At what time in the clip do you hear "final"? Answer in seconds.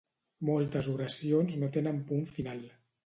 2.39-2.65